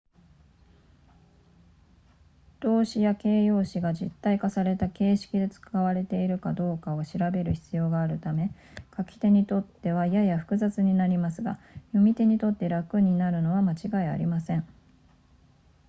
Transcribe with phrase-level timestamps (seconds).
[2.59, 8.49] 動詞や形容詞が実体化された形式で使われているかどうかを調べる必要があるため
[8.97, 11.59] 書き手にとってはやや複雑になりますが
[11.89, 14.65] 読み手にとって楽になるのは間違いありません